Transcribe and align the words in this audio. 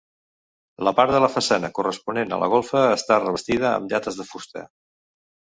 La 0.87 0.93
part 0.99 1.13
de 1.15 1.19
la 1.23 1.29
façana 1.33 1.69
corresponent 1.75 2.33
a 2.37 2.41
la 2.45 2.49
golfa 2.55 2.83
està 2.97 3.19
revestida 3.21 3.71
amb 3.75 3.93
llates 3.95 4.21
de 4.23 4.29
fusta. 4.35 4.69